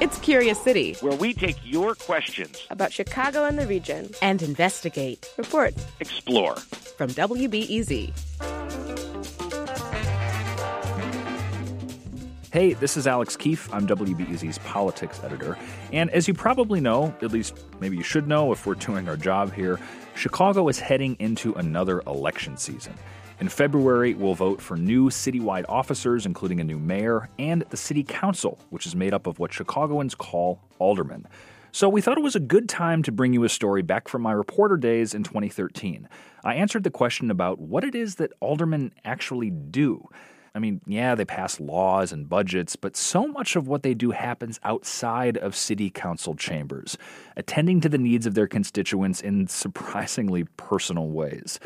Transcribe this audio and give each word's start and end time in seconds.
It's 0.00 0.16
Curious 0.20 0.60
City, 0.60 0.94
where 1.00 1.16
we 1.16 1.34
take 1.34 1.56
your 1.64 1.94
questions 1.94 2.64
about 2.70 2.92
Chicago 2.92 3.44
and 3.44 3.58
the 3.58 3.66
region 3.66 4.10
and 4.22 4.40
investigate, 4.42 5.28
report, 5.36 5.74
explore. 5.98 6.56
From 6.56 7.10
WBEZ. 7.10 8.12
Hey, 12.52 12.72
this 12.72 12.96
is 12.96 13.06
Alex 13.06 13.36
Keefe. 13.36 13.68
I'm 13.74 13.86
WBEZ's 13.86 14.58
politics 14.58 15.20
editor. 15.22 15.58
And 15.92 16.10
as 16.10 16.26
you 16.26 16.32
probably 16.32 16.80
know, 16.80 17.14
at 17.20 17.30
least 17.30 17.54
maybe 17.78 17.96
you 17.96 18.02
should 18.02 18.26
know 18.26 18.52
if 18.52 18.66
we're 18.66 18.74
doing 18.74 19.08
our 19.08 19.16
job 19.16 19.52
here, 19.52 19.78
Chicago 20.14 20.68
is 20.68 20.80
heading 20.80 21.16
into 21.18 21.52
another 21.54 22.02
election 22.06 22.56
season. 22.56 22.94
In 23.40 23.48
February, 23.48 24.14
we'll 24.14 24.34
vote 24.34 24.60
for 24.60 24.76
new 24.76 25.10
citywide 25.10 25.64
officers, 25.68 26.26
including 26.26 26.58
a 26.58 26.64
new 26.64 26.78
mayor, 26.78 27.28
and 27.38 27.62
the 27.70 27.76
city 27.76 28.02
council, 28.02 28.58
which 28.70 28.84
is 28.84 28.96
made 28.96 29.14
up 29.14 29.28
of 29.28 29.38
what 29.38 29.52
Chicagoans 29.52 30.16
call 30.16 30.60
aldermen. 30.80 31.24
So 31.70 31.88
we 31.88 32.00
thought 32.00 32.18
it 32.18 32.24
was 32.24 32.34
a 32.34 32.40
good 32.40 32.68
time 32.68 33.04
to 33.04 33.12
bring 33.12 33.32
you 33.32 33.44
a 33.44 33.48
story 33.48 33.82
back 33.82 34.08
from 34.08 34.22
my 34.22 34.32
reporter 34.32 34.76
days 34.76 35.14
in 35.14 35.22
2013. 35.22 36.08
I 36.42 36.56
answered 36.56 36.82
the 36.82 36.90
question 36.90 37.30
about 37.30 37.60
what 37.60 37.84
it 37.84 37.94
is 37.94 38.16
that 38.16 38.32
aldermen 38.40 38.92
actually 39.04 39.50
do. 39.50 40.08
I 40.52 40.58
mean, 40.58 40.80
yeah, 40.86 41.14
they 41.14 41.24
pass 41.24 41.60
laws 41.60 42.10
and 42.10 42.28
budgets, 42.28 42.74
but 42.74 42.96
so 42.96 43.28
much 43.28 43.54
of 43.54 43.68
what 43.68 43.84
they 43.84 43.94
do 43.94 44.10
happens 44.10 44.58
outside 44.64 45.36
of 45.36 45.54
city 45.54 45.90
council 45.90 46.34
chambers, 46.34 46.98
attending 47.36 47.80
to 47.82 47.88
the 47.88 47.98
needs 47.98 48.26
of 48.26 48.34
their 48.34 48.48
constituents 48.48 49.20
in 49.20 49.46
surprisingly 49.46 50.42
personal 50.56 51.08
ways. 51.08 51.60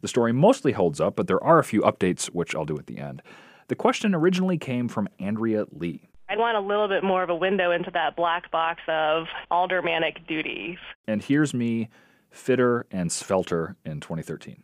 The 0.00 0.08
story 0.08 0.32
mostly 0.32 0.72
holds 0.72 1.00
up, 1.00 1.16
but 1.16 1.26
there 1.26 1.42
are 1.42 1.58
a 1.58 1.64
few 1.64 1.82
updates, 1.82 2.26
which 2.26 2.54
I'll 2.54 2.64
do 2.64 2.78
at 2.78 2.86
the 2.86 2.98
end. 2.98 3.22
The 3.68 3.74
question 3.74 4.14
originally 4.14 4.58
came 4.58 4.88
from 4.88 5.08
Andrea 5.18 5.66
Lee. 5.70 6.08
I'd 6.28 6.38
want 6.38 6.56
a 6.56 6.60
little 6.60 6.88
bit 6.88 7.02
more 7.02 7.22
of 7.22 7.30
a 7.30 7.34
window 7.34 7.70
into 7.70 7.90
that 7.92 8.16
black 8.16 8.50
box 8.50 8.80
of 8.86 9.26
aldermanic 9.50 10.26
duties. 10.26 10.78
And 11.06 11.22
here's 11.22 11.54
me, 11.54 11.88
fitter 12.30 12.86
and 12.90 13.10
svelter 13.10 13.76
in 13.84 14.00
2013. 14.00 14.62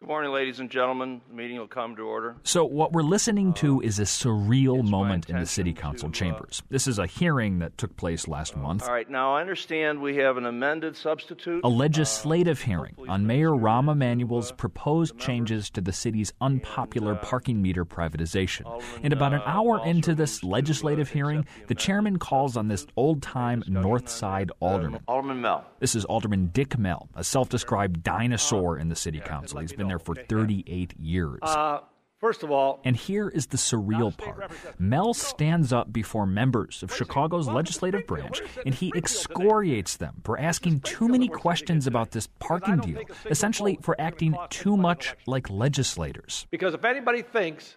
Good 0.00 0.10
morning, 0.10 0.30
ladies 0.30 0.60
and 0.60 0.70
gentlemen. 0.70 1.20
The 1.28 1.34
meeting 1.34 1.58
will 1.58 1.66
come 1.66 1.96
to 1.96 2.02
order. 2.02 2.36
So, 2.44 2.64
what 2.64 2.92
we're 2.92 3.02
listening 3.02 3.52
to 3.54 3.78
um, 3.78 3.82
is 3.82 3.98
a 3.98 4.04
surreal 4.04 4.88
moment 4.88 5.28
in 5.28 5.40
the 5.40 5.44
City 5.44 5.72
Council 5.72 6.08
to, 6.08 6.12
uh, 6.12 6.16
chambers. 6.16 6.62
This 6.70 6.86
is 6.86 7.00
a 7.00 7.06
hearing 7.06 7.58
that 7.58 7.76
took 7.76 7.96
place 7.96 8.28
last 8.28 8.54
uh, 8.56 8.60
month. 8.60 8.84
All 8.84 8.92
right, 8.92 9.10
now 9.10 9.34
I 9.34 9.40
understand 9.40 10.00
we 10.00 10.14
have 10.18 10.36
an 10.36 10.46
amended 10.46 10.96
substitute. 10.96 11.62
A 11.64 11.68
legislative 11.68 12.60
uh, 12.62 12.66
hearing 12.66 12.94
on 13.08 13.26
Mayor 13.26 13.50
Rahm 13.50 13.90
Emanuel's 13.90 14.52
proposed 14.52 15.18
changes 15.18 15.68
to 15.70 15.80
the 15.80 15.92
city's 15.92 16.32
unpopular 16.40 17.14
uh, 17.14 17.18
parking 17.18 17.60
meter 17.60 17.84
privatization. 17.84 18.80
And 19.02 19.12
about 19.12 19.34
an 19.34 19.42
hour 19.46 19.84
into 19.84 20.14
this 20.14 20.44
legislative 20.44 21.10
hearing, 21.10 21.44
the 21.66 21.74
chairman 21.74 22.20
calls 22.20 22.56
on 22.56 22.68
this 22.68 22.86
old 22.96 23.20
time 23.20 23.64
North 23.66 24.08
Side 24.08 24.52
um, 24.52 24.68
alderman. 24.68 25.00
Alderman 25.08 25.40
Mell. 25.40 25.66
This 25.80 25.96
is 25.96 26.04
Alderman 26.04 26.50
Dick 26.52 26.78
Mell, 26.78 27.08
a 27.16 27.24
self 27.24 27.48
described 27.48 27.96
um, 27.96 28.02
dinosaur 28.02 28.78
in 28.78 28.88
the 28.88 28.96
City 28.96 29.18
Council. 29.18 29.58
He's 29.58 29.72
been 29.72 29.87
there 29.88 29.98
for 29.98 30.14
38 30.14 30.94
years. 30.98 31.38
Uh, 31.42 31.80
first 32.18 32.42
of 32.42 32.50
all, 32.50 32.80
and 32.84 32.96
here 32.96 33.28
is 33.28 33.46
the 33.46 33.56
surreal 33.56 34.16
part. 34.16 34.50
Mell 34.78 35.14
stands 35.14 35.72
up 35.72 35.92
before 35.92 36.26
members 36.26 36.82
of 36.82 36.94
Chicago's 36.94 37.48
legislative 37.48 38.06
branch 38.06 38.40
and 38.64 38.74
he 38.74 38.92
excoriates 38.94 39.96
them 39.96 40.20
for 40.24 40.38
asking 40.38 40.80
too 40.80 41.08
many 41.08 41.28
questions 41.28 41.86
about 41.86 42.10
this 42.12 42.28
parking 42.38 42.78
deal, 42.78 43.02
essentially 43.26 43.78
for 43.82 44.00
acting 44.00 44.36
too 44.50 44.76
much 44.76 45.14
like 45.26 45.50
legislators. 45.50 46.46
Because 46.50 46.74
if 46.74 46.84
anybody 46.84 47.22
thinks 47.22 47.76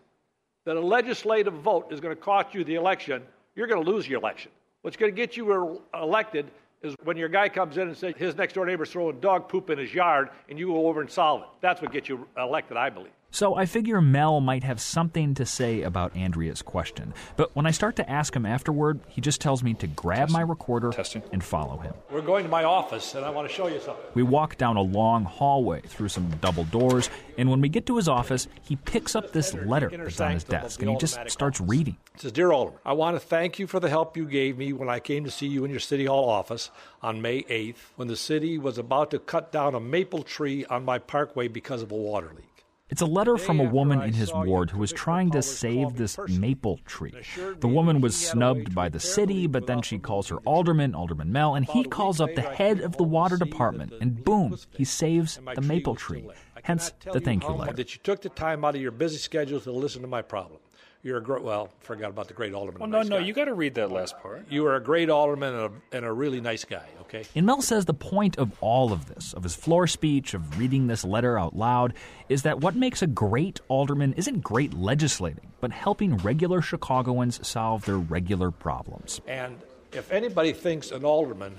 that 0.65 0.75
a 0.75 0.81
legislative 0.81 1.53
vote 1.53 1.91
is 1.91 1.99
going 1.99 2.15
to 2.15 2.21
cost 2.21 2.53
you 2.53 2.63
the 2.63 2.75
election, 2.75 3.23
you're 3.55 3.67
going 3.67 3.83
to 3.83 3.89
lose 3.89 4.07
your 4.07 4.19
election. 4.19 4.51
What's 4.81 4.97
going 4.97 5.11
to 5.11 5.15
get 5.15 5.37
you 5.37 5.81
elected 5.93 6.51
is 6.83 6.95
when 7.03 7.17
your 7.17 7.29
guy 7.29 7.49
comes 7.49 7.77
in 7.77 7.87
and 7.87 7.97
says 7.97 8.13
his 8.17 8.35
next 8.35 8.53
door 8.53 8.65
neighbor's 8.65 8.91
throwing 8.91 9.19
dog 9.19 9.47
poop 9.47 9.69
in 9.69 9.77
his 9.77 9.93
yard 9.93 10.29
and 10.49 10.57
you 10.57 10.67
go 10.67 10.87
over 10.87 11.01
and 11.01 11.09
solve 11.09 11.43
it. 11.43 11.47
That's 11.61 11.81
what 11.81 11.91
gets 11.91 12.09
you 12.09 12.27
elected, 12.37 12.77
I 12.77 12.89
believe. 12.89 13.11
So 13.33 13.55
I 13.55 13.65
figure 13.65 14.01
Mell 14.01 14.41
might 14.41 14.63
have 14.65 14.81
something 14.81 15.33
to 15.35 15.45
say 15.45 15.83
about 15.83 16.15
Andrea's 16.17 16.61
question. 16.61 17.13
But 17.37 17.55
when 17.55 17.65
I 17.65 17.71
start 17.71 17.95
to 17.95 18.09
ask 18.09 18.35
him 18.35 18.45
afterward, 18.45 18.99
he 19.07 19.21
just 19.21 19.39
tells 19.39 19.63
me 19.63 19.73
to 19.75 19.87
grab 19.87 20.27
Testing. 20.27 20.33
my 20.33 20.41
recorder 20.41 20.91
Testing. 20.91 21.23
and 21.31 21.41
follow 21.41 21.77
him. 21.77 21.93
We're 22.11 22.21
going 22.21 22.43
to 22.43 22.49
my 22.49 22.65
office 22.65 23.15
and 23.15 23.23
I 23.23 23.29
want 23.29 23.47
to 23.47 23.53
show 23.53 23.67
you 23.67 23.79
something. 23.79 24.03
We 24.15 24.23
walk 24.23 24.57
down 24.57 24.75
a 24.75 24.81
long 24.81 25.23
hallway 25.23 25.79
through 25.81 26.09
some 26.09 26.29
double 26.41 26.65
doors, 26.65 27.09
and 27.37 27.49
when 27.49 27.61
we 27.61 27.69
get 27.69 27.85
to 27.85 27.95
his 27.95 28.09
office, 28.09 28.49
he 28.63 28.75
picks 28.75 29.15
up 29.15 29.31
this 29.31 29.53
letter 29.53 29.89
that's 29.89 30.19
on 30.19 30.33
his 30.33 30.43
desk 30.43 30.81
and 30.81 30.91
he 30.91 30.97
just 30.97 31.17
starts 31.29 31.61
reading. 31.61 31.95
It 32.15 32.21
says, 32.21 32.31
Dear 32.33 32.51
Alderman, 32.51 32.79
I 32.85 32.93
want 32.93 33.15
to 33.15 33.19
thank 33.21 33.59
you 33.59 33.65
for 33.65 33.79
the 33.79 33.89
help 33.89 34.17
you 34.17 34.25
gave 34.25 34.57
me 34.57 34.73
when 34.73 34.89
I 34.89 34.99
came 34.99 35.23
to 35.23 35.31
see 35.31 35.47
you 35.47 35.63
in 35.63 35.71
your 35.71 35.79
City 35.79 36.05
Hall 36.05 36.29
office 36.29 36.69
on 37.01 37.21
May 37.21 37.43
8th 37.43 37.77
when 37.95 38.09
the 38.09 38.17
city 38.17 38.57
was 38.57 38.77
about 38.77 39.09
to 39.11 39.19
cut 39.19 39.53
down 39.53 39.73
a 39.73 39.79
maple 39.79 40.23
tree 40.23 40.65
on 40.65 40.83
my 40.83 40.99
parkway 40.99 41.47
because 41.47 41.81
of 41.81 41.91
a 41.93 41.95
water 41.95 42.31
leak. 42.35 42.50
It's 42.91 43.01
a 43.01 43.05
letter 43.05 43.37
from 43.37 43.61
a 43.61 43.63
woman 43.63 44.01
in 44.01 44.11
his 44.11 44.33
ward 44.33 44.69
who 44.69 44.79
was 44.79 44.91
trying 44.91 45.31
to 45.31 45.41
save 45.41 45.95
this 45.95 46.19
maple 46.27 46.77
tree. 46.85 47.13
The 47.59 47.67
woman 47.67 48.01
was 48.01 48.19
he 48.19 48.27
had 48.27 48.35
a 48.35 48.35
way 48.35 48.53
snubbed 48.53 48.75
by 48.75 48.89
the 48.89 48.99
city, 48.99 49.47
but 49.47 49.65
then 49.65 49.81
she 49.81 49.97
calls 49.97 50.27
her 50.27 50.37
alderman, 50.39 50.93
Alderman 50.93 51.31
Mel, 51.31 51.55
and 51.55 51.65
he 51.65 51.85
calls 51.85 52.19
up 52.19 52.35
the 52.35 52.41
head 52.41 52.81
of 52.81 52.97
the 52.97 53.03
water 53.03 53.37
department, 53.37 53.93
and 54.01 54.21
boom, 54.23 54.57
he 54.71 54.83
saves 54.83 55.39
the 55.55 55.61
maple 55.61 55.95
tree. 55.95 56.29
Hence 56.63 56.91
the 57.11 57.21
thank 57.21 57.43
you 57.43 57.49
letter. 57.51 57.73
That 57.73 57.95
you 57.95 58.01
took 58.03 58.21
the 58.21 58.29
time 58.29 58.65
out 58.65 58.75
of 58.75 58.81
your 58.81 58.91
busy 58.91 59.17
schedule 59.17 59.61
to 59.61 59.71
listen 59.71 60.01
to 60.01 60.07
my 60.07 60.21
problem. 60.21 60.59
You're 61.03 61.17
a 61.17 61.21
great, 61.21 61.41
well, 61.41 61.69
forgot 61.79 62.11
about 62.11 62.27
the 62.27 62.35
great 62.35 62.53
alderman. 62.53 62.79
Well, 62.79 62.89
no, 62.89 62.99
nice 62.99 63.09
no, 63.09 63.19
guy. 63.19 63.25
you 63.25 63.33
got 63.33 63.45
to 63.45 63.55
read 63.55 63.73
that 63.75 63.91
last 63.91 64.19
part. 64.19 64.45
You 64.49 64.67
are 64.67 64.75
a 64.75 64.79
great 64.79 65.09
alderman 65.09 65.53
and 65.55 65.63
a, 65.63 65.97
and 65.97 66.05
a 66.05 66.11
really 66.11 66.39
nice 66.39 66.63
guy, 66.63 66.85
okay? 67.01 67.23
And 67.35 67.45
Mell 67.45 67.63
says 67.63 67.85
the 67.85 67.93
point 67.95 68.37
of 68.37 68.51
all 68.61 68.93
of 68.93 69.07
this, 69.07 69.33
of 69.33 69.41
his 69.41 69.55
floor 69.55 69.87
speech, 69.87 70.35
of 70.35 70.59
reading 70.59 70.85
this 70.85 71.03
letter 71.03 71.39
out 71.39 71.55
loud, 71.55 71.95
is 72.29 72.43
that 72.43 72.59
what 72.59 72.75
makes 72.75 73.01
a 73.01 73.07
great 73.07 73.59
alderman 73.67 74.13
isn't 74.13 74.41
great 74.41 74.75
legislating, 74.75 75.51
but 75.59 75.71
helping 75.71 76.17
regular 76.17 76.61
Chicagoans 76.61 77.45
solve 77.47 77.85
their 77.85 77.97
regular 77.97 78.51
problems. 78.51 79.21
And 79.27 79.57
if 79.93 80.11
anybody 80.11 80.53
thinks 80.53 80.91
an 80.91 81.03
alderman 81.03 81.55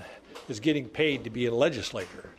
is 0.47 0.61
getting 0.61 0.87
paid 0.87 1.25
to 1.25 1.29
be 1.29 1.47
a 1.47 1.53
legislator, 1.53 2.29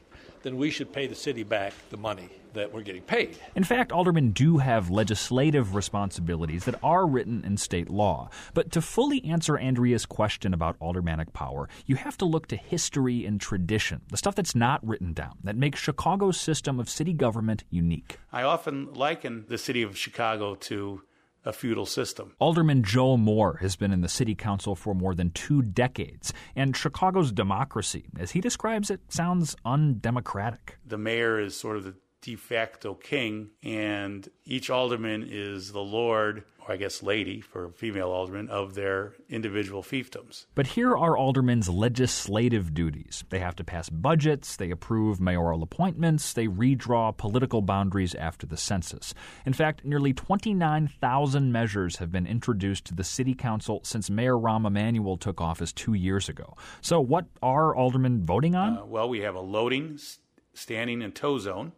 then 0.45 0.57
we 0.57 0.71
should 0.71 0.93
pay 0.93 1.09
the 1.09 1.15
city 1.15 1.43
back 1.43 1.73
the 1.91 1.97
money 1.97 2.29
that 2.53 2.73
we're 2.73 2.83
getting 2.83 3.03
paid. 3.03 3.37
In 3.57 3.65
fact, 3.65 3.91
aldermen 3.91 4.31
do 4.31 4.59
have 4.59 4.91
legislative 4.91 5.75
responsibilities 5.75 6.67
that 6.67 6.79
are 6.85 7.05
written 7.05 7.45
in 7.45 7.57
state 7.57 7.91
law. 7.91 8.31
But 8.53 8.71
to 8.73 8.81
fully 8.81 9.25
answer 9.25 9.59
Andrea's 9.59 10.07
question 10.07 10.55
about 10.55 10.77
aldermanic 10.81 11.33
power, 11.33 11.69
you 11.87 11.97
have 11.97 12.17
to 12.19 12.25
look 12.25 12.47
to 12.49 12.57
history 12.57 13.27
and 13.27 13.41
tradition, 13.41 14.03
the 14.11 14.17
stuff 14.17 14.37
that's 14.37 14.55
not 14.55 14.87
written 14.87 15.13
down, 15.15 15.39
that 15.43 15.57
makes 15.57 15.81
Chicago's 15.81 16.41
system 16.41 16.79
of 16.79 16.89
city 16.89 17.13
government 17.13 17.65
unique. 17.71 18.19
I 18.33 18.43
often 18.43 18.93
liken 18.95 19.47
the 19.49 19.59
city 19.59 19.83
of 19.83 19.99
Chicago 19.99 20.55
to 20.55 21.03
a 21.45 21.53
feudal 21.53 21.87
system. 21.87 22.35
Alderman 22.39 22.83
Joe 22.83 23.17
Moore 23.17 23.59
has 23.61 23.77
been 23.77 23.93
in 23.93 24.01
the 24.01 24.09
city 24.09 24.35
council 24.35 24.75
for 24.75 24.95
more 24.95 25.15
than 25.15 25.31
two 25.31 25.63
decades, 25.63 26.33
and 26.57 26.77
Chicago's 26.77 27.33
democracy, 27.33 28.07
as 28.19 28.33
he 28.33 28.41
describes 28.41 28.91
it, 28.91 29.01
sounds 29.09 29.55
undemocratic. 29.65 30.79
The 30.87 30.99
mayor 30.99 31.39
is 31.39 31.57
sort 31.57 31.77
of 31.77 31.85
the 31.85 31.95
de 32.25 32.37
facto 32.37 32.95
king, 32.95 33.51
and 33.63 34.31
each 34.47 34.71
alderman 34.71 35.29
is 35.29 35.73
the 35.73 35.81
lord, 35.81 36.43
or 36.59 36.73
I 36.73 36.79
guess 36.79 37.03
lady 37.03 37.43
for 37.43 37.69
female 37.69 38.09
alderman, 38.09 38.49
of 38.49 38.75
their 38.75 39.13
individual 39.29 39.83
fiefdoms. 39.83 40.47
But 40.55 40.69
here 40.69 40.97
are 40.97 41.19
aldermen's 41.19 41.69
legislative 41.69 42.73
duties. 42.73 43.25
They 43.29 43.41
have 43.41 43.55
to 43.57 43.65
pass 43.65 43.91
budgets, 43.91 44.57
they 44.57 44.71
approve 44.71 45.21
mayoral 45.21 45.63
appointments, 45.63 46.33
they 46.33 46.47
redraw 46.47 47.15
political 47.15 47.61
boundaries 47.61 48.15
after 48.15 48.47
the 48.47 48.57
census. 48.57 49.13
In 49.45 49.53
fact, 49.53 49.85
nearly 49.85 50.15
29,000 50.15 51.53
measures 51.53 51.97
have 51.97 52.11
been 52.11 52.27
introduced 52.27 52.87
to 52.87 52.95
the 52.95 53.05
city 53.05 53.35
council 53.35 53.81
since 53.85 54.09
Mayor 54.09 54.37
Rahm 54.37 54.67
Emanuel 54.67 55.19
took 55.19 55.43
office 55.43 55.75
two 55.75 55.93
years 55.93 56.31
ago. 56.31 56.57
So, 56.81 57.03
what 57.03 57.27
are 57.43 57.77
aldermen 57.77 58.25
voting 58.25 58.55
on? 58.55 58.79
Uh, 58.79 58.87
well, 58.87 59.11
we 59.11 59.21
have 59.21 59.35
a 59.35 59.41
loading, 59.41 59.99
standing, 60.55 61.03
and 61.03 61.15
tow 61.15 61.39
zone. 61.39 61.73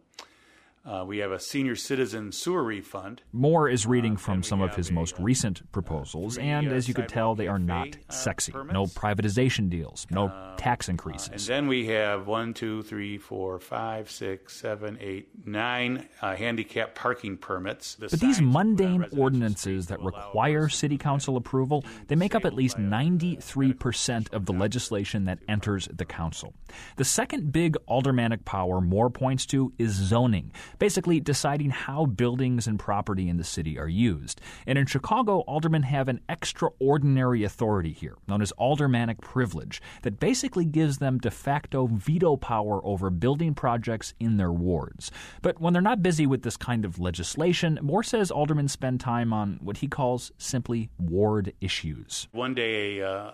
Uh, 0.87 1.03
we 1.05 1.17
have 1.17 1.33
a 1.33 1.39
senior 1.39 1.75
citizen 1.75 2.31
sewer 2.31 2.63
refund. 2.63 3.21
Moore 3.33 3.67
is 3.67 3.85
uh, 3.85 3.89
reading 3.89 4.15
from 4.15 4.41
some 4.41 4.61
of 4.61 4.73
his 4.73 4.89
most 4.89 5.19
uh, 5.19 5.23
recent 5.23 5.59
uh, 5.59 5.65
proposals, 5.73 6.37
and 6.37 6.71
as 6.71 6.87
you 6.87 6.93
could 6.93 7.09
tell, 7.09 7.35
they 7.35 7.47
are 7.47 7.59
not 7.59 7.97
sexy. 8.09 8.53
No 8.71 8.85
privatization 8.85 9.69
deals, 9.69 10.07
no 10.09 10.29
um, 10.29 10.55
tax 10.55 10.87
increases. 10.87 11.29
And 11.29 11.41
then 11.41 11.67
we 11.67 11.87
have 11.87 12.25
one, 12.25 12.53
two, 12.53 12.83
three, 12.83 13.17
four, 13.17 13.59
five, 13.59 14.09
six, 14.09 14.55
seven, 14.55 14.97
eight, 15.01 15.27
nine 15.45 16.07
uh, 16.21 16.35
handicap 16.35 16.95
parking 16.95 17.35
permits. 17.35 17.95
The 17.95 18.07
But 18.07 18.21
these 18.21 18.39
uh, 18.39 18.43
mundane 18.43 19.05
ordinances 19.11 19.87
that 19.87 20.01
require 20.01 20.69
city 20.69 20.97
council 20.97 21.35
approval, 21.35 21.83
they 22.07 22.15
make 22.15 22.33
up 22.33 22.45
at 22.45 22.53
least 22.53 22.77
93% 22.77 24.31
of 24.31 24.45
the 24.45 24.53
legislation 24.53 25.25
that 25.25 25.39
enters 25.49 25.89
the 25.93 26.05
council. 26.05 26.53
The 26.95 27.05
second 27.05 27.51
big 27.51 27.75
aldermanic 27.89 28.45
power 28.45 28.79
Moore 28.79 29.09
points 29.09 29.45
to 29.47 29.73
is 29.77 29.91
zoning, 29.91 30.53
basically 30.79 31.19
deciding 31.19 31.69
how 31.69 32.05
buildings 32.05 32.67
and 32.67 32.79
property 32.79 33.29
in 33.29 33.37
the 33.37 33.43
city 33.43 33.77
are 33.77 33.87
used. 33.87 34.41
And 34.65 34.77
in 34.77 34.85
Chicago, 34.85 35.39
aldermen 35.41 35.83
have 35.83 36.07
an 36.07 36.21
extraordinary 36.29 37.43
authority 37.43 37.91
here, 37.91 38.17
known 38.27 38.41
as 38.41 38.53
aldermanic 38.57 39.21
privilege, 39.21 39.81
that 40.03 40.19
basically 40.19 40.65
gives 40.65 40.97
them 40.97 41.17
de 41.17 41.31
facto 41.31 41.87
veto 41.87 42.37
power 42.37 42.79
over 42.85 43.09
building 43.09 43.53
projects 43.53 44.13
in 44.19 44.37
their 44.37 44.51
wards. 44.51 45.11
But 45.41 45.59
when 45.59 45.73
they're 45.73 45.81
not 45.81 46.03
busy 46.03 46.25
with 46.25 46.43
this 46.43 46.57
kind 46.57 46.85
of 46.85 46.99
legislation, 46.99 47.79
Moore 47.81 48.03
says 48.03 48.31
aldermen 48.31 48.67
spend 48.67 48.99
time 48.99 49.33
on 49.33 49.59
what 49.61 49.77
he 49.77 49.87
calls 49.87 50.31
simply 50.37 50.89
ward 50.99 51.53
issues. 51.61 52.27
One 52.31 52.53
day, 52.53 52.99
a, 52.99 53.09
uh, 53.09 53.31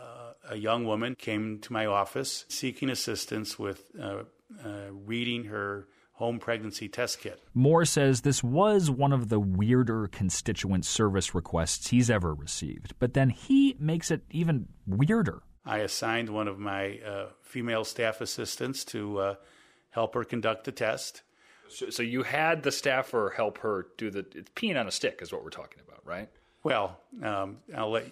a 0.49 0.55
young 0.55 0.85
woman 0.85 1.15
came 1.15 1.59
to 1.59 1.73
my 1.73 1.85
office 1.85 2.45
seeking 2.49 2.89
assistance 2.89 3.57
with 3.57 3.91
uh, 3.99 4.23
uh, 4.63 4.69
reading 4.91 5.45
her 5.45 5.87
home 6.13 6.39
pregnancy 6.39 6.87
test 6.87 7.19
kit. 7.19 7.41
Moore 7.53 7.85
says 7.85 8.21
this 8.21 8.43
was 8.43 8.89
one 8.89 9.11
of 9.11 9.29
the 9.29 9.39
weirder 9.39 10.07
constituent 10.07 10.85
service 10.85 11.33
requests 11.33 11.89
he's 11.89 12.09
ever 12.09 12.33
received, 12.33 12.93
but 12.99 13.13
then 13.13 13.29
he 13.29 13.75
makes 13.79 14.11
it 14.11 14.21
even 14.31 14.67
weirder. 14.85 15.41
I 15.65 15.79
assigned 15.79 16.29
one 16.29 16.47
of 16.47 16.59
my 16.59 16.99
uh, 16.99 17.27
female 17.41 17.83
staff 17.83 18.21
assistants 18.21 18.83
to 18.85 19.17
uh, 19.19 19.35
help 19.91 20.13
her 20.13 20.23
conduct 20.23 20.65
the 20.65 20.71
test. 20.71 21.23
So, 21.69 21.89
so 21.89 22.03
you 22.03 22.23
had 22.23 22.63
the 22.63 22.71
staffer 22.71 23.33
help 23.35 23.59
her 23.59 23.87
do 23.97 24.11
the 24.11 24.25
it's 24.35 24.51
peeing 24.51 24.79
on 24.79 24.87
a 24.87 24.91
stick, 24.91 25.19
is 25.21 25.31
what 25.31 25.43
we're 25.43 25.49
talking 25.49 25.81
about, 25.87 26.05
right? 26.05 26.29
Well, 26.63 26.99
um, 27.23 27.57
I'll 27.75 27.91
let. 27.91 28.05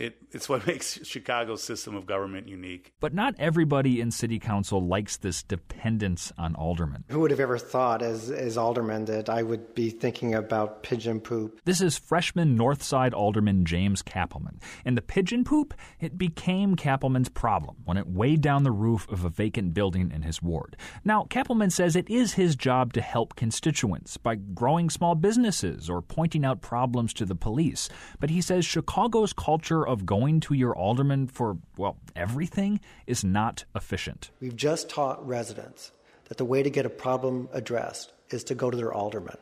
It, 0.00 0.16
it's 0.32 0.48
what 0.48 0.66
makes 0.66 1.04
Chicago's 1.06 1.62
system 1.62 1.94
of 1.94 2.06
government 2.06 2.48
unique. 2.48 2.94
But 3.00 3.12
not 3.12 3.34
everybody 3.38 4.00
in 4.00 4.10
city 4.10 4.38
council 4.38 4.80
likes 4.80 5.18
this 5.18 5.42
dependence 5.42 6.32
on 6.38 6.54
aldermen. 6.54 7.04
Who 7.10 7.20
would 7.20 7.30
have 7.30 7.40
ever 7.40 7.58
thought, 7.58 8.00
as, 8.00 8.30
as 8.30 8.56
alderman, 8.56 9.04
that 9.04 9.28
I 9.28 9.42
would 9.42 9.74
be 9.74 9.90
thinking 9.90 10.34
about 10.34 10.82
pigeon 10.82 11.20
poop? 11.20 11.60
This 11.66 11.82
is 11.82 11.98
freshman 11.98 12.56
Northside 12.56 13.12
alderman 13.12 13.66
James 13.66 14.00
Cappleman. 14.00 14.58
And 14.86 14.96
the 14.96 15.02
pigeon 15.02 15.44
poop, 15.44 15.74
it 16.00 16.16
became 16.16 16.76
Cappleman's 16.76 17.28
problem 17.28 17.76
when 17.84 17.98
it 17.98 18.06
weighed 18.06 18.40
down 18.40 18.62
the 18.62 18.70
roof 18.70 19.06
of 19.10 19.26
a 19.26 19.30
vacant 19.30 19.74
building 19.74 20.10
in 20.14 20.22
his 20.22 20.40
ward. 20.40 20.78
Now, 21.04 21.24
Cappleman 21.24 21.70
says 21.70 21.94
it 21.94 22.08
is 22.08 22.32
his 22.32 22.56
job 22.56 22.94
to 22.94 23.02
help 23.02 23.36
constituents 23.36 24.16
by 24.16 24.36
growing 24.36 24.88
small 24.88 25.14
businesses 25.14 25.90
or 25.90 26.00
pointing 26.00 26.46
out 26.46 26.62
problems 26.62 27.12
to 27.14 27.26
the 27.26 27.34
police. 27.34 27.90
But 28.18 28.30
he 28.30 28.40
says 28.40 28.64
Chicago's 28.64 29.34
culture 29.34 29.89
of 29.90 30.06
going 30.06 30.38
to 30.38 30.54
your 30.54 30.74
alderman 30.76 31.26
for, 31.26 31.58
well, 31.76 31.96
everything 32.14 32.78
is 33.08 33.24
not 33.24 33.64
efficient. 33.74 34.30
We've 34.40 34.54
just 34.54 34.88
taught 34.88 35.26
residents 35.26 35.90
that 36.28 36.38
the 36.38 36.44
way 36.44 36.62
to 36.62 36.70
get 36.70 36.86
a 36.86 36.90
problem 36.90 37.48
addressed 37.52 38.12
is 38.30 38.44
to 38.44 38.54
go 38.54 38.70
to 38.70 38.76
their 38.76 38.92
alderman. 38.92 39.36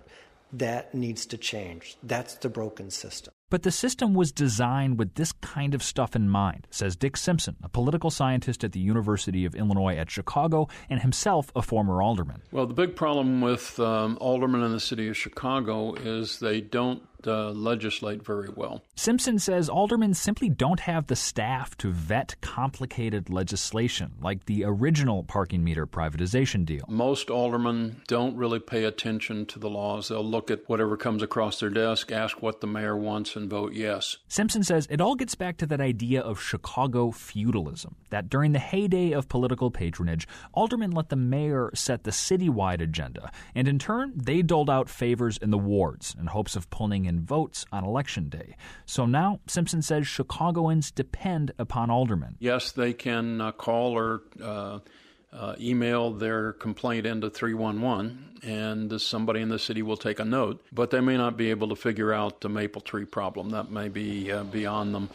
That 0.51 0.95
needs 0.95 1.27
to 1.27 1.37
change. 1.37 1.99
That's 2.03 2.37
the 2.37 2.49
broken 2.49 2.91
system. 2.91 3.35
But 3.51 3.63
the 3.63 3.71
system 3.71 4.13
was 4.13 4.31
designed 4.31 4.99
with 4.99 5.15
this 5.15 5.33
kind 5.33 5.75
of 5.75 5.83
stuff 5.83 6.15
in 6.15 6.29
mind, 6.29 6.67
says 6.71 6.97
Dick 6.97 7.17
Simpson, 7.17 7.57
a 7.63 7.69
political 7.69 8.11
scientist 8.11 8.63
at 8.63 8.73
the 8.73 8.81
University 8.81 9.47
of 9.47 9.55
Illinois 9.55 9.97
at 9.97 10.11
Chicago 10.11 10.69
and 10.91 11.01
himself 11.01 11.51
a 11.57 11.63
former 11.63 12.03
alderman. 12.03 12.43
Well, 12.53 12.67
the 12.67 12.75
big 12.75 12.95
problem 12.95 13.41
with 13.41 13.81
um, 13.81 14.19
aldermen 14.21 14.63
in 14.63 14.73
the 14.73 14.81
city 14.81 15.09
of 15.09 15.17
Chicago 15.17 15.95
is 15.95 16.41
they 16.41 16.61
don't 16.61 17.03
uh, 17.27 17.51
legislate 17.51 18.25
very 18.25 18.49
well. 18.55 18.83
Simpson 18.95 19.39
says 19.39 19.69
aldermen 19.69 20.15
simply 20.15 20.49
don't 20.49 20.81
have 20.81 21.07
the 21.07 21.17
staff 21.17 21.77
to 21.79 21.91
vet 21.91 22.37
complicated 22.41 23.31
legislation, 23.31 24.13
like 24.21 24.45
the 24.47 24.65
original 24.65 25.25
parking 25.25 25.65
meter 25.65 25.87
privatization 25.87 26.65
deal. 26.65 26.85
Most 26.89 27.31
aldermen 27.31 28.03
don't 28.07 28.37
really 28.37 28.61
pay 28.61 28.85
attention 28.85 29.47
to 29.47 29.59
the 29.59 29.71
laws. 29.71 30.09
They'll 30.09 30.25
look 30.25 30.51
at 30.51 30.69
whatever 30.69 30.97
comes 30.97 31.23
across 31.23 31.61
their 31.61 31.71
desk, 31.71 32.13
ask 32.13 32.43
what 32.43 32.61
the 32.61 32.67
mayor 32.67 32.97
wants, 32.97 33.37
and 33.39 33.49
vote 33.49 33.73
yes. 33.73 34.19
Simpson 34.29 34.63
says 34.63 34.87
it 34.91 35.01
all 35.01 35.15
gets 35.15 35.35
back 35.35 35.57
to 35.57 35.67
that 35.67 35.81
idea 35.81 36.21
of 36.21 36.39
Chicago 36.39 37.11
feudalism, 37.11 37.97
that 38.11 38.29
during 38.29 38.53
the 38.53 38.59
heyday 38.59 39.13
of 39.13 39.29
political 39.29 39.71
patronage, 39.71 40.29
aldermen 40.53 40.91
let 40.91 41.09
the 41.09 41.17
mayor 41.17 41.71
set 41.75 42.05
the 42.05 42.11
citywide 42.11 42.83
agenda, 42.83 43.33
and 43.55 43.67
in 43.67 43.79
turn, 43.79 44.13
they 44.15 44.43
doled 44.43 44.69
out 44.69 44.91
favors 44.91 45.39
in 45.39 45.51
the 45.51 45.57
wards 45.57 46.15
in 46.21 46.27
hopes 46.27 46.57
of 46.57 46.69
pulling 46.69 47.07
in 47.07 47.25
votes 47.25 47.65
on 47.73 47.85
election 47.85 48.29
day. 48.29 48.57
So 48.85 49.07
now, 49.07 49.41
Simpson 49.47 49.81
says 49.81 50.07
Chicagoans 50.07 50.91
depend 50.91 51.53
upon 51.59 51.91
aldermen. 51.91 52.37
Yes, 52.41 52.73
they 52.73 52.93
can 52.93 53.41
uh, 53.41 53.53
call 53.53 53.97
or 53.97 54.23
uh, 54.43 54.81
uh, 55.33 55.55
email 55.61 56.11
their 56.11 56.53
complaint 56.55 57.07
into 57.07 57.31
311, 57.31 58.41
and 58.43 59.01
somebody 59.01 59.41
in 59.41 59.49
the 59.49 59.59
city 59.59 59.83
will 59.83 59.97
take 59.97 60.19
a 60.19 60.25
note, 60.25 60.65
but 60.73 60.91
they 60.91 61.01
may 61.01 61.17
not 61.17 61.37
be 61.37 61.51
able 61.51 61.69
to 61.69 61.77
figure 61.77 62.13
out 62.13 62.41
the 62.41 62.49
maple 62.49 62.81
tree 62.81 63.05
problem. 63.05 63.51
That 63.51 63.71
may 63.71 63.89
be 63.89 64.33
uh, 64.33 64.45
beyond 64.45 64.95
them. 64.95 65.11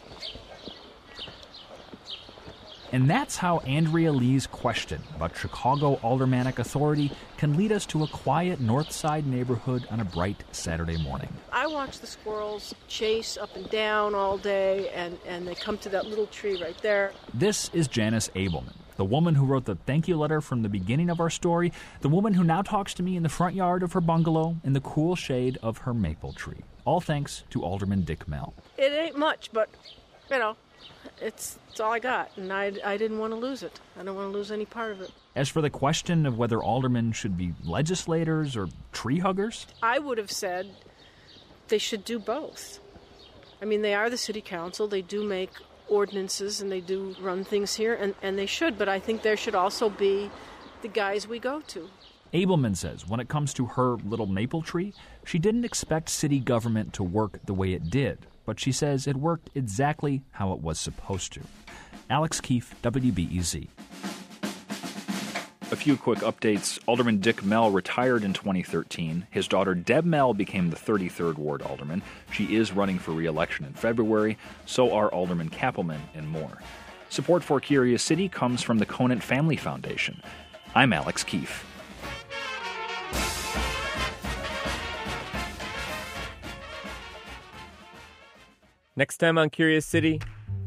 And 2.94 3.10
that's 3.10 3.38
how 3.38 3.58
Andrea 3.60 4.12
Lee's 4.12 4.46
question 4.46 5.02
about 5.16 5.36
Chicago 5.36 6.00
aldermanic 6.04 6.60
authority 6.60 7.12
can 7.38 7.58
lead 7.58 7.72
us 7.72 7.88
to 7.88 8.04
a 8.04 8.08
quiet 8.08 8.60
north 8.60 8.92
side 8.92 9.26
neighborhood 9.26 9.88
on 9.90 10.00
a 10.00 10.06
bright 10.06 10.44
Saturday 10.52 10.98
morning. 10.98 11.34
I 11.52 11.66
watch 11.66 11.98
the 12.02 12.06
squirrels 12.06 12.76
chase 12.88 13.36
up 13.36 13.56
and 13.56 13.68
down 13.72 14.14
all 14.14 14.38
day, 14.38 14.90
and, 14.90 15.18
and 15.26 15.48
they 15.48 15.56
come 15.56 15.80
to 15.80 15.90
that 15.90 16.06
little 16.06 16.28
tree 16.28 16.62
right 16.62 16.78
there. 16.84 17.14
This 17.34 17.72
is 17.74 17.88
Janice 17.88 18.30
Abelman, 18.36 18.76
the 18.96 19.06
woman 19.06 19.36
who 19.36 19.46
wrote 19.46 19.66
the 19.66 19.76
thank 19.76 20.08
you 20.08 20.18
letter 20.18 20.42
from 20.42 20.62
the 20.62 20.70
beginning 20.70 21.10
of 21.10 21.20
our 21.20 21.30
story, 21.30 21.72
the 22.02 22.10
woman 22.10 22.34
who 22.34 22.44
now 22.44 22.62
talks 22.62 22.94
to 22.96 23.04
me 23.04 23.16
in 23.16 23.24
the 23.24 23.30
front 23.30 23.56
yard 23.56 23.84
of 23.84 23.94
her 23.94 24.02
bungalow 24.02 24.58
in 24.64 24.74
the 24.74 24.82
cool 24.82 25.16
shade 25.16 25.58
of 25.62 25.80
her 25.80 25.94
maple 25.94 26.34
tree. 26.34 26.62
All 26.86 27.02
thanks 27.02 27.44
to 27.52 27.64
Alderman 27.64 28.02
Dick 28.02 28.28
Mell. 28.28 28.54
It 28.78 28.92
ain't 28.92 29.18
much, 29.18 29.50
but, 29.54 29.70
you 30.30 30.38
know, 30.38 30.56
it's, 31.22 31.58
it's 31.70 31.80
all 31.80 31.92
I 31.92 32.00
got, 32.00 32.32
and 32.36 32.52
I, 32.52 32.74
I 32.84 32.98
didn't 32.98 33.20
want 33.20 33.32
to 33.32 33.38
lose 33.38 33.64
it. 33.64 33.80
I 34.00 34.04
don't 34.04 34.16
want 34.16 34.32
to 34.32 34.38
lose 34.38 34.52
any 34.52 34.66
part 34.66 34.92
of 34.92 35.02
it. 35.02 35.12
As 35.36 35.50
for 35.50 35.62
the 35.62 35.70
question 35.70 36.26
of 36.26 36.38
whether 36.38 36.62
aldermen 36.62 37.14
should 37.14 37.38
be 37.38 37.54
legislators 37.64 38.56
or 38.56 38.68
tree 38.92 39.20
huggers, 39.20 39.66
I 39.82 40.00
would 40.00 40.18
have 40.18 40.32
said 40.32 40.70
they 41.70 41.78
should 41.78 42.06
do 42.06 42.20
both. 42.20 42.80
I 43.62 43.66
mean, 43.66 43.82
they 43.82 43.94
are 43.94 44.10
the 44.10 44.18
city 44.18 44.42
council, 44.42 44.88
they 44.88 45.02
do 45.02 45.24
make 45.24 45.52
ordinances 45.94 46.62
and 46.62 46.72
they 46.72 46.82
do 46.82 47.16
run 47.22 47.44
things 47.44 47.76
here, 47.76 47.94
and, 47.94 48.16
and 48.22 48.38
they 48.38 48.46
should, 48.46 48.78
but 48.78 48.90
I 48.90 49.00
think 49.00 49.22
there 49.22 49.38
should 49.38 49.56
also 49.56 49.90
be 49.90 50.30
the 50.82 50.88
guys 50.88 51.28
we 51.28 51.40
go 51.40 51.62
to. 51.68 51.90
Abelman 52.34 52.76
says 52.76 53.08
when 53.08 53.20
it 53.20 53.30
comes 53.30 53.54
to 53.54 53.66
her 53.68 53.96
little 53.98 54.26
maple 54.26 54.64
tree, 54.64 54.94
she 55.24 55.38
didn't 55.38 55.66
expect 55.66 56.10
city 56.10 56.40
government 56.40 56.94
to 56.94 57.04
work 57.04 57.40
the 57.46 57.54
way 57.54 57.74
it 57.74 57.90
did, 57.90 58.26
but 58.46 58.60
she 58.60 58.72
says 58.72 59.06
it 59.06 59.16
worked 59.16 59.52
exactly 59.54 60.24
how 60.32 60.52
it 60.52 60.60
was 60.60 60.80
supposed 60.80 61.32
to. 61.34 61.42
Alex 62.10 62.42
Keefe, 62.42 62.76
WBEZ. 62.82 63.68
A 65.74 65.76
few 65.76 65.98
quick 65.98 66.20
updates. 66.20 66.78
Alderman 66.86 67.18
Dick 67.18 67.44
Mell 67.44 67.72
retired 67.72 68.24
in 68.24 68.34
2013. 68.34 69.26
His 69.32 69.48
daughter 69.48 69.74
Deb 69.74 70.06
Mell 70.06 70.36
became 70.36 70.70
the 70.70 70.76
33rd 70.76 71.40
Ward 71.40 71.64
Alderman. 71.64 72.04
She 72.32 72.56
is 72.56 72.72
running 72.72 73.00
for 73.00 73.10
re 73.10 73.26
election 73.26 73.66
in 73.66 73.74
February. 73.74 74.38
So 74.68 74.94
are 74.94 75.10
Alderman 75.12 75.50
Cappleman 75.50 76.02
and 76.14 76.30
Moore. 76.30 76.60
Support 77.10 77.44
for 77.44 77.60
Curious 77.60 78.04
City 78.04 78.30
comes 78.30 78.62
from 78.62 78.78
the 78.78 78.86
Conant 78.86 79.24
Family 79.24 79.56
Foundation. 79.56 80.22
I'm 80.76 80.94
Alex 80.94 81.24
Keefe. 81.24 81.66
Next 88.96 89.18
time 89.18 89.40
on 89.40 89.50
Curious 89.50 89.88
City, 89.88 90.22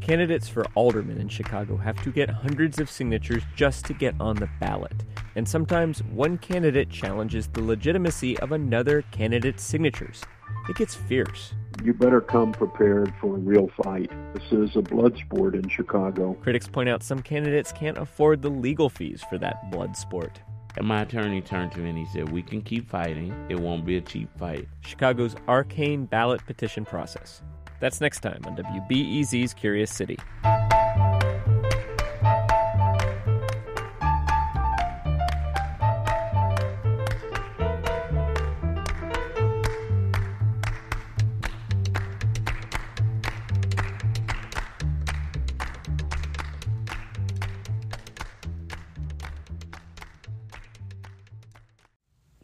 candidates 0.07 0.49
for 0.49 0.65
alderman 0.77 1.19
in 1.19 1.29
Chicago 1.29 1.77
have 1.77 2.01
to 2.05 2.13
get 2.13 2.31
hundreds 2.31 2.79
of 2.79 2.89
signatures 2.89 3.43
just 3.57 3.85
to 3.85 3.93
get 3.93 4.15
on 4.21 4.37
the 4.37 4.49
ballot. 4.61 4.95
And 5.35 5.49
sometimes 5.49 6.05
one 6.05 6.39
candidate 6.39 6.89
challenges 6.89 7.49
the 7.49 7.61
legitimacy 7.61 8.39
of 8.39 8.53
another 8.53 9.03
candidate's 9.11 9.65
signatures. 9.65 10.23
It 10.69 10.77
gets 10.77 10.95
fierce. 10.95 11.55
You 11.83 11.93
better 11.93 12.21
come 12.21 12.53
prepared 12.53 13.13
for 13.21 13.35
a 13.35 13.39
real 13.39 13.69
fight. 13.83 14.13
This 14.33 14.53
is 14.53 14.77
a 14.77 14.83
blood 14.83 15.19
sport 15.19 15.57
in 15.57 15.69
Chicago. 15.69 16.35
Critics 16.35 16.69
point 16.69 16.89
out 16.89 17.03
some 17.03 17.21
candidates 17.21 17.73
can't 17.73 17.99
afford 17.99 18.43
the 18.43 18.51
legal 18.51 18.89
fees 18.89 19.25
for 19.29 19.39
that 19.39 19.73
blood 19.73 19.97
sport. 19.97 20.41
And 20.77 20.87
my 20.87 21.03
attorney 21.03 21.41
turned 21.41 21.73
to 21.73 21.79
me 21.81 21.91
and 21.91 21.99
he 21.99 22.07
said, 22.07 22.31
We 22.31 22.43
can 22.43 22.63
keep 22.63 22.89
fighting. 22.89 23.35
It 23.49 23.59
won't 23.59 23.85
be 23.85 23.97
a 23.97 24.01
cheap 24.01 24.29
fight. 24.39 24.69
Chicago's 24.83 25.35
arcane 25.49 26.05
ballot 26.05 26.47
petition 26.47 26.85
process. 26.85 27.43
That's 27.79 28.01
next 28.01 28.21
time 28.21 28.41
on 28.47 28.57
WBEZ's 28.57 29.55
Curious 29.55 29.93
City. 29.93 30.19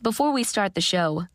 Before 0.03 0.33
we 0.33 0.43
start 0.43 0.75
the 0.75 0.81
show, 0.81 1.29